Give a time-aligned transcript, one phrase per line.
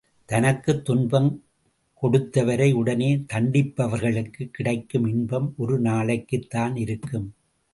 [0.25, 1.43] தனக்குத் துன்பம்
[2.01, 7.33] கொடுத்தவரை உடனே தண்டிப்பவர்களுக்குக் கிடைக்கும் இன்பம் ஒரு நாளைக்குத் தான் இருக்கும்.